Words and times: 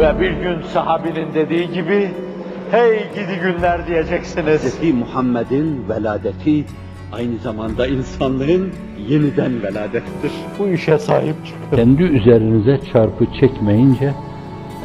Ve 0.00 0.20
bir 0.20 0.30
gün 0.30 0.62
sahabinin 0.62 1.34
dediği 1.34 1.72
gibi, 1.72 2.10
hey 2.70 2.98
gidi 3.14 3.40
günler 3.42 3.86
diyeceksiniz. 3.86 4.80
Hz. 4.80 4.94
Muhammed'in 4.94 5.88
veladeti 5.88 6.64
aynı 7.12 7.38
zamanda 7.38 7.86
insanlığın 7.86 8.72
yeniden 9.08 9.62
veladettir. 9.62 10.32
Bu 10.58 10.68
işe 10.68 10.98
sahip 10.98 11.34
çıkın. 11.46 11.76
Kendi 11.76 12.02
üzerinize 12.02 12.80
çarpı 12.92 13.26
çekmeyince 13.40 14.14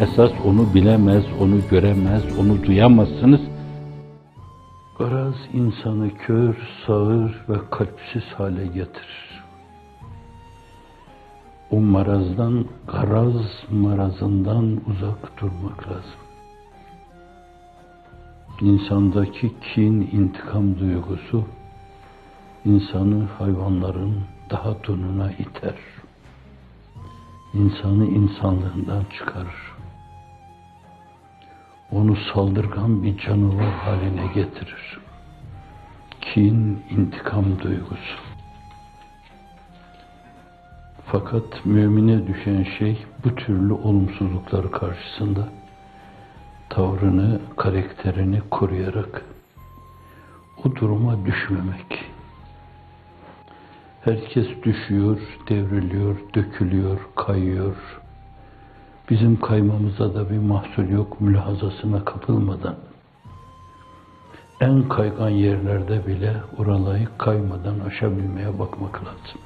esas 0.02 0.32
onu 0.46 0.74
bilemez, 0.74 1.24
onu 1.42 1.56
göremez, 1.72 2.24
onu 2.40 2.64
duyamazsınız. 2.64 3.42
Garaz 5.00 5.36
insanı 5.54 6.10
kör, 6.28 6.56
sağır 6.88 7.46
ve 7.50 7.56
kalpsiz 7.72 8.24
hale 8.38 8.66
getirir. 8.66 9.35
O 11.72 11.80
marazdan, 11.80 12.66
garaz 12.88 13.46
marazından 13.72 14.82
uzak 14.88 15.42
durmak 15.42 15.88
lazım. 15.88 16.20
İnsandaki 18.62 19.52
kin, 19.60 20.10
intikam 20.12 20.80
duygusu 20.80 21.46
insanı 22.66 23.26
hayvanların 23.26 24.24
daha 24.50 24.84
donuna 24.88 25.32
iter. 25.32 25.76
İnsanı 27.54 28.06
insanlığından 28.06 29.04
çıkarır. 29.18 29.76
Onu 31.92 32.16
saldırgan 32.34 33.04
bir 33.04 33.18
canavar 33.18 33.72
haline 33.72 34.28
getirir. 34.28 35.00
Kin, 36.22 36.84
intikam 36.90 37.60
duygusu. 37.60 38.35
Fakat 41.06 41.66
mümine 41.66 42.28
düşen 42.28 42.64
şey 42.80 43.06
bu 43.24 43.36
türlü 43.36 43.74
olumsuzluklar 43.74 44.72
karşısında 44.72 45.48
tavrını, 46.70 47.40
karakterini 47.58 48.42
koruyarak 48.52 49.26
o 50.64 50.76
duruma 50.76 51.26
düşmemek. 51.26 52.06
Herkes 54.02 54.48
düşüyor, 54.64 55.18
devriliyor, 55.50 56.18
dökülüyor, 56.36 57.00
kayıyor. 57.16 57.76
Bizim 59.10 59.40
kaymamıza 59.40 60.14
da 60.14 60.30
bir 60.30 60.40
mahsur 60.40 60.90
yok 60.90 61.22
mülahazasına 61.22 62.06
kapılmadan. 62.06 62.76
En 64.62 64.90
kaygan 64.90 65.30
yerlerde 65.30 66.08
bile 66.08 66.36
oralayı 66.58 67.08
kaymadan 67.18 67.80
aşabilmeye 67.80 68.60
bakmak 68.60 68.96
lazım. 68.96 69.42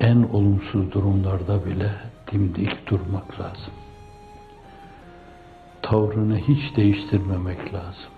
En 0.00 0.22
olumsuz 0.22 0.92
durumlarda 0.92 1.66
bile 1.66 1.90
dimdik 2.32 2.90
durmak 2.90 3.40
lazım. 3.40 3.72
Tavrını 5.82 6.36
hiç 6.36 6.76
değiştirmemek 6.76 7.74
lazım 7.74 8.10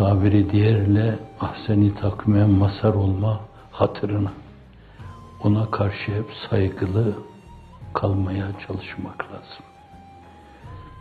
tabiri 0.00 0.50
diğerle 0.50 1.18
ahseni 1.40 1.94
takmaya 1.94 2.46
masar 2.46 2.94
olma 2.94 3.40
hatırına 3.72 4.32
ona 5.44 5.70
karşı 5.70 6.12
hep 6.14 6.26
saygılı 6.50 7.14
kalmaya 7.94 8.46
çalışmak 8.66 9.24
lazım. 9.24 9.64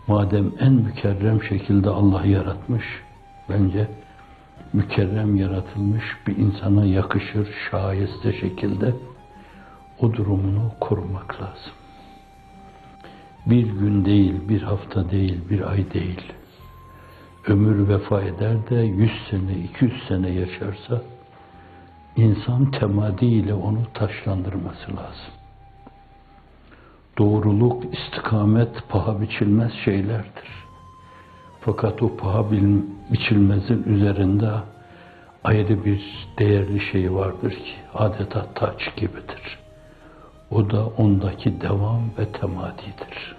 Madem 0.08 0.52
en 0.60 0.74
mükerrem 0.74 1.44
şekilde 1.44 1.90
Allah 1.90 2.26
yaratmış, 2.26 2.86
bence 3.50 3.88
mükerrem 4.74 5.36
yaratılmış 5.36 6.04
bir 6.28 6.38
insana 6.38 6.86
yakışır 6.86 7.48
şayeste 7.72 8.34
şekilde 8.34 8.94
o 10.00 10.14
durumunu 10.14 10.72
korumak 10.80 11.42
lazım. 11.42 11.74
Bir 13.46 13.68
gün 13.68 14.06
değil, 14.06 14.50
bir 14.50 14.62
hafta 14.62 15.12
değil, 15.12 15.50
bir 15.50 15.72
ay 15.72 15.94
değil 15.94 16.34
ömür 17.50 17.88
vefa 17.88 18.22
eder 18.22 18.70
de 18.70 18.76
yüz 18.76 19.12
sene, 19.30 19.54
iki 19.54 19.86
yüz 19.86 20.04
sene 20.08 20.30
yaşarsa 20.30 21.02
insan 22.16 22.72
temadiyle 22.72 23.54
onu 23.54 23.80
taşlandırması 23.94 24.92
lazım. 24.92 25.34
Doğruluk, 27.18 27.84
istikamet 27.94 28.90
paha 28.90 29.22
biçilmez 29.22 29.72
şeylerdir. 29.86 30.69
Fakat 31.62 32.04
o 32.04 32.18
paha 32.18 32.52
biçilmezin 33.12 33.84
üzerinde 33.84 34.52
ayrı 35.44 35.86
bir 35.86 36.28
değerli 36.40 36.80
şey 36.92 37.14
vardır 37.14 37.52
ki 37.52 37.76
adeta 37.94 38.46
taç 38.56 38.96
gibidir. 38.96 39.60
O 40.52 40.70
da 40.70 40.88
ondaki 40.88 41.62
devam 41.62 42.02
ve 42.18 42.26
temadidir. 42.32 43.36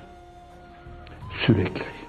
Sürekli 1.46 2.00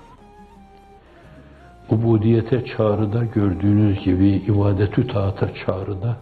ubudiyete 1.91 2.65
çağrıda 2.65 3.25
gördüğünüz 3.25 4.03
gibi 4.03 4.27
ibadetü 4.27 5.07
taata 5.07 5.53
çağrıda 5.65 6.17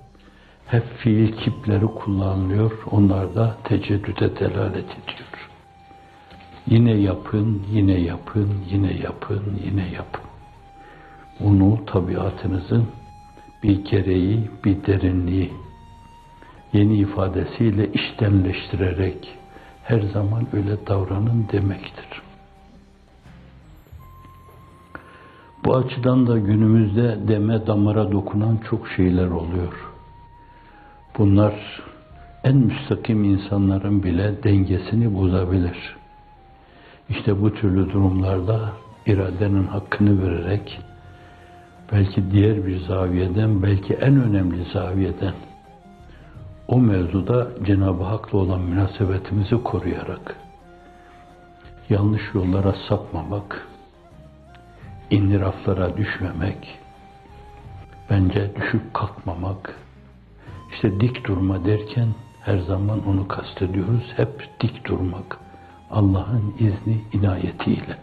hep 0.68 0.84
fiil 0.98 1.32
kipleri 1.32 1.86
kullanılıyor. 1.86 2.72
Onlar 2.92 3.36
da 3.36 3.56
teceddüde 3.64 4.40
delalet 4.40 4.86
ediyor. 4.86 5.49
Yine 6.70 6.92
yapın, 6.92 7.64
yine 7.72 8.00
yapın, 8.00 8.50
yine 8.72 8.94
yapın, 8.94 9.44
yine 9.66 9.90
yapın. 9.90 10.24
Bunu 11.40 11.86
tabiatınızın 11.86 12.88
bir 13.64 13.86
gereği, 13.86 14.50
bir 14.66 14.86
derinliği, 14.86 15.52
yeni 16.74 16.98
ifadesiyle 16.98 17.92
iştenleştirerek 17.92 19.28
her 19.84 20.02
zaman 20.02 20.48
öyle 20.54 20.88
davranın 20.88 21.48
demektir. 21.52 22.22
Bu 25.66 25.76
açıdan 25.76 26.28
da 26.28 26.38
günümüzde 26.38 27.28
deme 27.28 27.68
damara 27.68 28.12
dokunan 28.12 28.60
çok 28.70 28.88
şeyler 28.88 29.28
oluyor. 29.28 29.74
Bunlar 31.18 31.54
en 32.44 32.56
müstakim 32.56 33.24
insanların 33.24 34.04
bile 34.04 34.44
dengesini 34.44 35.16
bozabilir. 35.16 35.99
İşte 37.10 37.42
bu 37.42 37.54
türlü 37.54 37.94
durumlarda 37.94 38.74
iradenin 39.06 39.68
hakkını 39.68 40.24
vererek 40.24 40.80
belki 41.92 42.32
diğer 42.32 42.66
bir 42.66 42.80
zaviyeden, 42.80 43.64
belki 43.64 43.94
en 43.94 44.24
önemli 44.24 44.72
zaviyeden 44.74 45.34
o 46.68 46.80
mevzuda 46.80 47.48
Cenab-ı 47.66 48.04
Hak'la 48.04 48.38
olan 48.38 48.62
münasebetimizi 48.62 49.64
koruyarak 49.64 50.36
yanlış 51.90 52.22
yollara 52.34 52.76
sapmamak, 52.90 53.68
indiraflara 55.10 55.98
düşmemek, 55.98 56.80
bence 58.10 58.52
düşüp 58.56 58.94
kalkmamak, 58.94 59.76
işte 60.74 61.00
dik 61.00 61.28
durma 61.28 61.66
derken 61.66 62.08
her 62.42 62.58
zaman 62.58 63.08
onu 63.08 63.28
kastediyoruz. 63.28 64.14
Hep 64.16 64.50
dik 64.62 64.86
durmak. 64.86 65.40
Allah'ın 65.92 66.54
izni, 66.60 67.02
inayetiyle. 67.14 67.98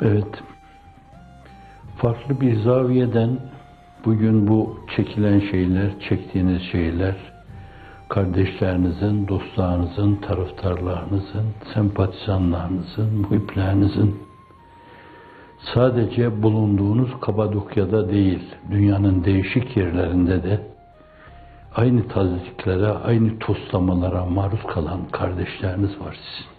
Evet, 0.00 0.42
farklı 1.96 2.40
bir 2.40 2.56
zaviyeden 2.56 3.38
bugün 4.04 4.48
bu 4.48 4.80
çekilen 4.96 5.40
şeyler, 5.40 6.00
çektiğiniz 6.08 6.62
şeyler, 6.62 7.14
kardeşlerinizin, 8.08 9.28
dostlarınızın, 9.28 10.16
taraftarlarınızın, 10.16 11.46
sempatizanlarınızın, 11.74 13.14
muhiplerinizin 13.20 14.16
sadece 15.74 16.42
bulunduğunuz 16.42 17.20
Kapadokya'da 17.20 18.10
değil, 18.10 18.54
dünyanın 18.70 19.24
değişik 19.24 19.76
yerlerinde 19.76 20.42
de 20.42 20.75
aynı 21.76 22.08
taziklere, 22.08 22.88
aynı 22.88 23.38
toslamalara 23.38 24.24
maruz 24.24 24.62
kalan 24.62 25.00
kardeşleriniz 25.12 26.00
var 26.00 26.16
sizin. 26.26 26.50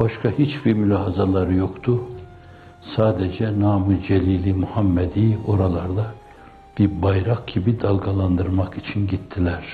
Başka 0.00 0.30
hiçbir 0.30 0.74
mülahazaları 0.74 1.54
yoktu. 1.54 2.00
Sadece 2.96 3.60
namı 3.60 4.02
celili 4.02 4.52
Muhammedi 4.52 5.38
oralarda 5.46 6.06
bir 6.78 7.02
bayrak 7.02 7.48
gibi 7.48 7.80
dalgalandırmak 7.80 8.78
için 8.78 9.06
gittiler. 9.06 9.64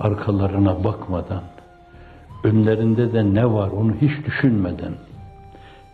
Arkalarına 0.00 0.84
bakmadan, 0.84 1.42
önlerinde 2.44 3.12
de 3.12 3.34
ne 3.34 3.52
var 3.52 3.70
onu 3.70 3.92
hiç 4.00 4.26
düşünmeden, 4.26 4.94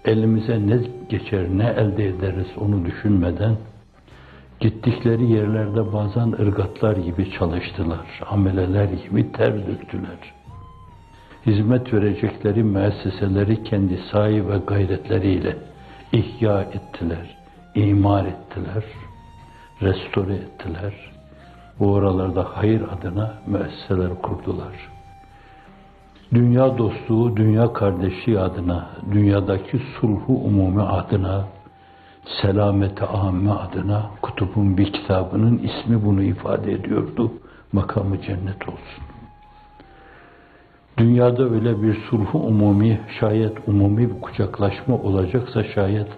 elimize 0.05 0.67
ne 0.67 0.79
geçer, 1.08 1.46
ne 1.50 1.67
elde 1.67 2.08
ederiz 2.08 2.49
onu 2.61 2.84
düşünmeden 2.84 3.56
gittikleri 4.60 5.32
yerlerde 5.32 5.93
bazen 5.93 6.32
ırgatlar 6.32 6.96
gibi 6.96 7.31
çalıştılar, 7.31 8.20
ameleler 8.31 8.84
gibi 8.84 9.32
ter 9.32 9.66
döktüler. 9.66 10.19
Hizmet 11.46 11.93
verecekleri 11.94 12.64
müesseseleri 12.64 13.62
kendi 13.62 14.00
sahi 14.12 14.49
ve 14.49 14.58
gayretleriyle 14.66 15.56
ihya 16.12 16.62
ettiler, 16.62 17.37
imar 17.75 18.25
ettiler, 18.25 18.84
restore 19.82 20.34
ettiler. 20.34 20.94
Bu 21.78 21.93
oralarda 21.93 22.46
hayır 22.55 22.82
adına 22.82 23.34
müesseseler 23.46 24.22
kurdular. 24.22 24.75
dünya 26.34 26.78
dostluğu, 26.78 27.37
dünya 27.37 27.72
kardeşliği 27.72 28.38
adına, 28.38 28.90
dünyadaki 29.12 29.81
sulhu 30.00 30.32
umumi 30.32 30.82
adına, 30.82 31.44
selameti 32.43 33.05
amme 33.05 33.51
adına 33.51 34.11
kutubun 34.23 34.77
bir 34.77 34.93
kitabının 34.93 35.59
ismi 35.59 36.05
bunu 36.05 36.23
ifade 36.23 36.73
ediyordu. 36.73 37.33
Makamı 37.73 38.21
cennet 38.23 38.69
olsun. 38.69 39.05
Dünyada 40.99 41.51
öyle 41.51 41.83
bir 41.83 41.95
sulhu 41.95 42.39
umumi, 42.39 43.01
şayet 43.21 43.69
umumi 43.69 44.15
bir 44.15 44.21
kucaklaşma 44.21 44.95
olacaksa 44.95 45.65
şayet 45.65 46.09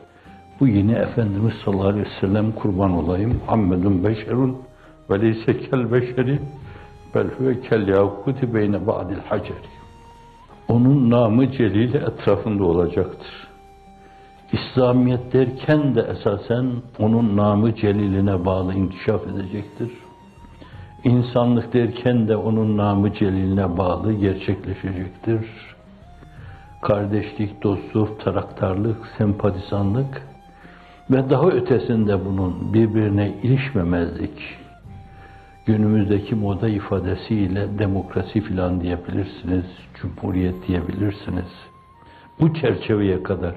bu 0.61 0.69
yeni 0.69 0.93
Efendimiz 0.93 1.55
sallallahu 1.65 1.89
aleyhi 1.89 2.07
ve 2.07 2.21
sellem 2.21 2.53
kurban 2.53 2.93
olayım. 2.93 3.41
Muhammedun 3.41 4.05
beşerun 4.05 4.57
ve 5.11 5.21
leyse 5.21 5.59
kel 5.59 5.93
beşeri 5.93 6.39
bel 7.15 7.27
huve 7.39 7.61
kel 7.61 7.89
yakuti 7.89 8.55
beyne 8.55 8.87
ba'dil 8.87 9.19
haceri. 9.29 9.71
Onun 10.69 11.11
namı 11.11 11.53
celili 11.53 11.97
etrafında 11.97 12.65
olacaktır. 12.65 13.50
İslamiyet 14.53 15.33
derken 15.33 15.95
de 15.95 16.01
esasen 16.01 16.67
onun 16.99 17.37
namı 17.37 17.75
celiline 17.75 18.45
bağlı 18.45 18.75
inkişaf 18.75 19.27
edecektir. 19.27 19.91
İnsanlık 21.05 21.73
derken 21.73 22.29
de 22.29 22.37
onun 22.37 22.77
namı 22.77 23.15
celiline 23.15 23.79
bağlı 23.79 24.13
gerçekleşecektir. 24.13 25.47
Kardeşlik, 26.83 27.63
dostluk, 27.63 28.21
taraktarlık, 28.21 28.97
sempatizanlık 29.19 30.23
ve 31.11 31.31
daha 31.31 31.49
ötesinde 31.49 32.25
bunun 32.25 32.75
birbirine 32.75 33.35
ilişmemezlik, 33.43 34.59
günümüzdeki 35.67 36.35
moda 36.35 36.69
ifadesiyle 36.69 37.79
demokrasi 37.79 38.41
filan 38.41 38.81
diyebilirsiniz, 38.81 39.65
cumhuriyet 39.95 40.69
diyebilirsiniz. 40.69 41.51
Bu 42.41 42.55
çerçeveye 42.55 43.23
kadar 43.23 43.55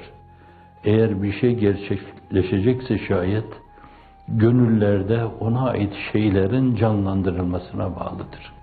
eğer 0.84 1.24
bir 1.24 1.34
şey 1.34 1.56
gerçekleşecekse 1.56 2.98
şayet, 2.98 3.48
gönüllerde 4.28 5.26
ona 5.40 5.70
ait 5.70 5.94
şeylerin 6.12 6.76
canlandırılmasına 6.76 7.96
bağlıdır. 7.96 8.54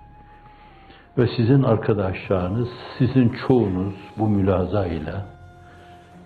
Ve 1.17 1.27
sizin 1.37 1.63
arkadaşlarınız, 1.63 2.69
sizin 2.97 3.35
çoğunuz 3.47 3.95
bu 4.17 4.27
mülaza 4.27 4.85
ile 4.85 5.13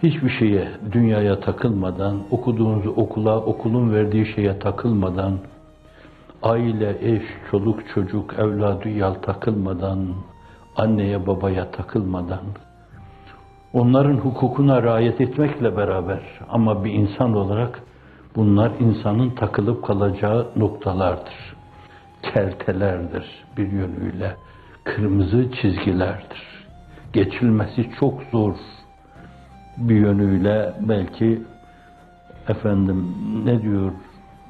hiçbir 0.03 0.29
şeye, 0.29 0.67
dünyaya 0.91 1.39
takılmadan, 1.39 2.19
okuduğunuz 2.31 2.87
okula, 2.87 3.41
okulun 3.41 3.93
verdiği 3.93 4.25
şeye 4.35 4.59
takılmadan, 4.59 5.37
aile, 6.43 6.97
eş, 7.01 7.23
çoluk, 7.51 7.89
çocuk, 7.89 8.33
evladı 8.33 8.89
yal 8.89 9.13
takılmadan, 9.13 9.99
anneye 10.75 11.27
babaya 11.27 11.71
takılmadan, 11.71 12.43
onların 13.75 14.17
hukukuna 14.17 14.83
riayet 14.83 15.21
etmekle 15.21 15.77
beraber 15.77 16.19
ama 16.49 16.83
bir 16.85 16.93
insan 16.93 17.33
olarak 17.33 17.83
bunlar 18.35 18.71
insanın 18.79 19.29
takılıp 19.29 19.85
kalacağı 19.85 20.47
noktalardır. 20.55 21.55
Kertelerdir 22.21 23.25
bir 23.57 23.71
yönüyle, 23.71 24.35
kırmızı 24.83 25.51
çizgilerdir. 25.51 26.65
Geçilmesi 27.13 27.89
çok 27.99 28.23
zor 28.31 28.53
bir 29.77 29.95
yönüyle 29.95 30.73
belki 30.79 31.41
efendim 32.47 33.15
ne 33.45 33.61
diyor 33.61 33.91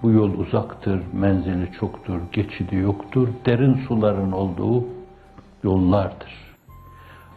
bu 0.04 0.12
yol 0.12 0.33
uzaktır, 0.33 1.01
menzili 1.13 1.71
çoktur, 1.80 2.19
geçidi 2.31 2.75
yoktur, 2.75 3.28
derin 3.45 3.74
suların 3.88 4.31
olduğu 4.31 4.86
yollardır. 5.63 6.44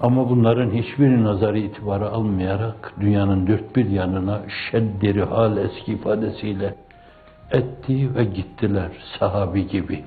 Ama 0.00 0.31
bunların 0.31 0.71
hiçbir 0.71 1.25
nazarı 1.25 1.59
itibarı 1.59 2.09
almayarak 2.11 2.93
dünyanın 3.00 3.47
dört 3.47 3.77
bir 3.77 3.91
yanına 3.91 4.41
şedderi 4.71 5.25
hal 5.25 5.56
eski 5.56 5.93
ifadesiyle 5.93 6.75
etti 7.50 8.15
ve 8.15 8.25
gittiler 8.25 8.91
sahabi 9.19 9.67
gibi. 9.67 10.05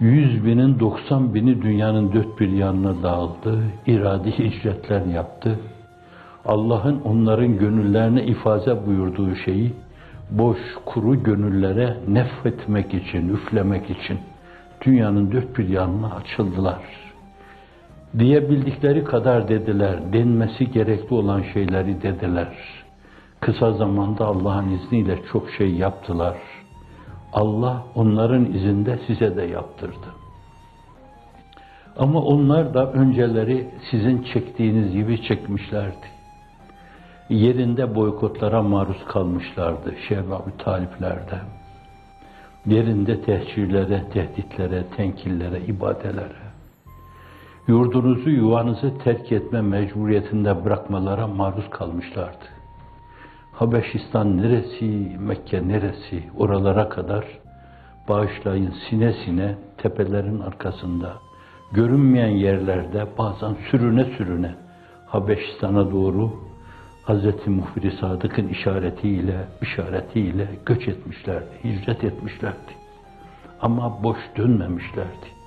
Yüz 0.00 0.44
binin 0.44 0.80
doksan 0.80 1.34
bini 1.34 1.62
dünyanın 1.62 2.12
dört 2.12 2.40
bir 2.40 2.48
yanına 2.48 3.02
dağıldı, 3.02 3.62
iradi 3.86 4.38
hicretler 4.38 5.06
yaptı. 5.06 5.58
Allah'ın 6.44 7.00
onların 7.00 7.58
gönüllerine 7.58 8.24
ifaze 8.24 8.86
buyurduğu 8.86 9.34
şeyi 9.34 9.72
boş, 10.30 10.58
kuru 10.86 11.22
gönüllere 11.22 11.96
nefretmek 12.08 12.94
için, 12.94 13.28
üflemek 13.28 13.90
için 13.90 14.18
dünyanın 14.84 15.32
dört 15.32 15.58
bir 15.58 15.68
yanına 15.68 16.14
açıldılar. 16.14 17.07
Diyebildikleri 18.18 19.04
kadar 19.04 19.48
dediler, 19.48 20.12
denmesi 20.12 20.70
gerekli 20.70 21.14
olan 21.14 21.42
şeyleri 21.54 22.02
dediler. 22.02 22.48
Kısa 23.40 23.72
zamanda 23.72 24.24
Allah'ın 24.26 24.70
izniyle 24.70 25.18
çok 25.32 25.50
şey 25.50 25.70
yaptılar. 25.74 26.36
Allah 27.32 27.84
onların 27.94 28.44
izinde 28.44 28.98
size 29.06 29.36
de 29.36 29.42
yaptırdı. 29.42 30.14
Ama 31.98 32.22
onlar 32.22 32.74
da 32.74 32.92
önceleri 32.92 33.68
sizin 33.90 34.22
çektiğiniz 34.22 34.92
gibi 34.92 35.22
çekmişlerdi 35.22 36.18
yerinde 37.30 37.94
boykotlara 37.94 38.62
maruz 38.62 39.04
kalmışlardı 39.08 39.94
Şehbab-ı 40.08 40.50
Talipler'de. 40.58 41.40
Yerinde 42.66 43.22
tehcirlere, 43.22 44.04
tehditlere, 44.12 44.84
tenkillere, 44.96 45.60
ibadelere. 45.60 46.47
Yurdunuzu, 47.68 48.30
yuvanızı 48.30 48.98
terk 48.98 49.32
etme 49.32 49.60
mecburiyetinde 49.60 50.64
bırakmalara 50.64 51.26
maruz 51.26 51.70
kalmışlardı. 51.70 52.44
Habeşistan 53.52 54.36
neresi, 54.36 55.16
Mekke 55.18 55.68
neresi, 55.68 56.22
oralara 56.36 56.88
kadar 56.88 57.24
bağışlayın 58.08 58.74
sine 58.90 59.12
sine 59.24 59.54
tepelerin 59.76 60.40
arkasında, 60.40 61.12
görünmeyen 61.72 62.36
yerlerde 62.36 63.06
bazen 63.18 63.56
sürüne 63.70 64.04
sürüne 64.04 64.54
Habeşistan'a 65.06 65.90
doğru 65.90 66.30
Hz. 67.06 67.46
Muhbir-i 67.46 67.96
Sadık'ın 68.00 68.48
işaretiyle, 68.48 69.48
işaretiyle 69.62 70.48
göç 70.66 70.88
etmişlerdi, 70.88 71.50
hicret 71.64 72.04
etmişlerdi. 72.04 72.72
Ama 73.60 74.02
boş 74.02 74.18
dönmemişlerdi. 74.36 75.37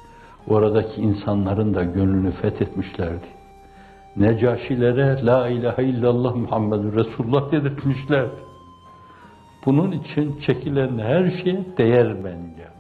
Oradaki 0.47 1.01
insanların 1.01 1.73
da 1.73 1.83
gönlünü 1.83 2.31
fethetmişlerdi. 2.31 3.25
Necaşilere 4.15 5.25
La 5.25 5.47
ilahe 5.47 5.83
illallah 5.83 6.35
Muhammedur 6.35 6.93
Resulullah 6.93 7.51
dedirtmişlerdi. 7.51 8.51
Bunun 9.65 9.91
için 9.91 10.39
çekilen 10.39 10.97
her 10.97 11.31
şeye 11.43 11.65
değer 11.77 12.23
bence. 12.23 12.71